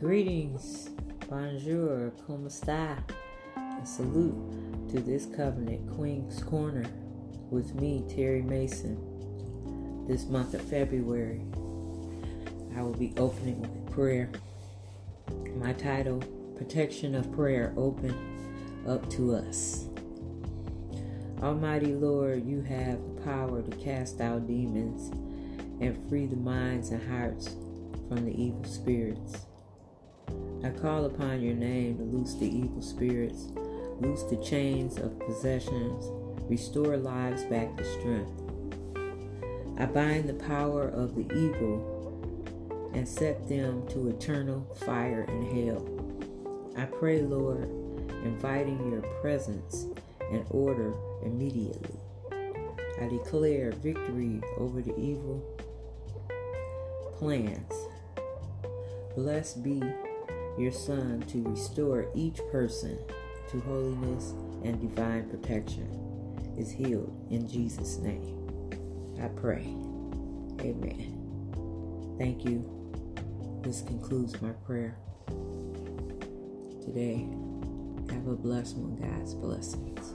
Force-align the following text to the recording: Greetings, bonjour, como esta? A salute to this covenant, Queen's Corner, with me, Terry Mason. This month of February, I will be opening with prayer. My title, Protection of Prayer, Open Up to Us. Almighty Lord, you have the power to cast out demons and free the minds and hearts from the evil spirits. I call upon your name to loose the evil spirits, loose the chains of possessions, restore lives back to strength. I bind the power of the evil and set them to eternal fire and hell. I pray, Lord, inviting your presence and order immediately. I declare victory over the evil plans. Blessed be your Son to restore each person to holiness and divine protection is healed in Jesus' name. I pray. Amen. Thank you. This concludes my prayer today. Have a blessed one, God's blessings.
Greetings, 0.00 0.90
bonjour, 1.30 2.12
como 2.26 2.46
esta? 2.46 2.98
A 3.56 3.86
salute 3.86 4.34
to 4.90 5.00
this 5.00 5.24
covenant, 5.24 5.88
Queen's 5.96 6.42
Corner, 6.42 6.84
with 7.48 7.76
me, 7.76 8.04
Terry 8.08 8.42
Mason. 8.42 8.98
This 10.08 10.26
month 10.26 10.52
of 10.54 10.62
February, 10.62 11.42
I 12.76 12.82
will 12.82 12.92
be 12.92 13.14
opening 13.16 13.62
with 13.62 13.94
prayer. 13.94 14.30
My 15.56 15.72
title, 15.72 16.18
Protection 16.58 17.14
of 17.14 17.32
Prayer, 17.32 17.72
Open 17.76 18.82
Up 18.88 19.08
to 19.10 19.36
Us. 19.36 19.86
Almighty 21.40 21.94
Lord, 21.94 22.44
you 22.44 22.62
have 22.62 22.98
the 23.14 23.22
power 23.22 23.62
to 23.62 23.76
cast 23.76 24.20
out 24.20 24.48
demons 24.48 25.10
and 25.80 26.08
free 26.08 26.26
the 26.26 26.36
minds 26.36 26.90
and 26.90 27.08
hearts 27.08 27.54
from 28.08 28.26
the 28.26 28.42
evil 28.42 28.64
spirits. 28.64 29.43
I 30.64 30.70
call 30.70 31.04
upon 31.04 31.42
your 31.42 31.52
name 31.52 31.98
to 31.98 32.04
loose 32.04 32.36
the 32.36 32.46
evil 32.46 32.80
spirits, 32.80 33.48
loose 34.00 34.22
the 34.22 34.42
chains 34.42 34.96
of 34.96 35.18
possessions, 35.18 36.06
restore 36.48 36.96
lives 36.96 37.44
back 37.44 37.76
to 37.76 37.84
strength. 37.84 38.40
I 39.78 39.84
bind 39.84 40.26
the 40.26 40.42
power 40.46 40.88
of 40.88 41.16
the 41.16 41.30
evil 41.34 42.90
and 42.94 43.06
set 43.06 43.46
them 43.46 43.86
to 43.88 44.08
eternal 44.08 44.66
fire 44.86 45.26
and 45.28 45.44
hell. 45.44 45.86
I 46.78 46.86
pray, 46.86 47.20
Lord, 47.20 47.68
inviting 48.24 48.90
your 48.90 49.02
presence 49.20 49.84
and 50.32 50.46
order 50.48 50.94
immediately. 51.26 52.00
I 53.02 53.08
declare 53.08 53.72
victory 53.72 54.40
over 54.56 54.80
the 54.80 54.98
evil 54.98 55.44
plans. 57.18 57.72
Blessed 59.14 59.62
be 59.62 59.82
your 60.58 60.72
Son 60.72 61.24
to 61.28 61.42
restore 61.42 62.06
each 62.14 62.38
person 62.52 62.98
to 63.50 63.60
holiness 63.60 64.32
and 64.62 64.80
divine 64.80 65.28
protection 65.28 65.88
is 66.56 66.70
healed 66.70 67.26
in 67.30 67.48
Jesus' 67.48 67.98
name. 67.98 68.40
I 69.22 69.28
pray. 69.28 69.74
Amen. 70.60 72.16
Thank 72.18 72.44
you. 72.44 72.70
This 73.62 73.82
concludes 73.82 74.40
my 74.40 74.52
prayer 74.66 74.96
today. 76.84 77.26
Have 78.10 78.26
a 78.28 78.36
blessed 78.36 78.76
one, 78.76 78.96
God's 78.96 79.34
blessings. 79.34 80.14